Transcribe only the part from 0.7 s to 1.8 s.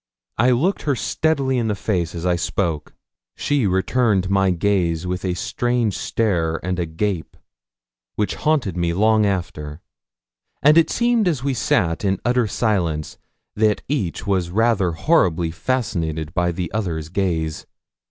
her steadily in the